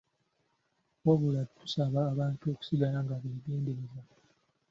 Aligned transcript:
Wabula 1.05 1.41
tusaba 1.57 1.99
abantu 2.11 2.43
okusigala 2.53 2.97
nga 3.03 3.15
beegendereza. 3.21 3.99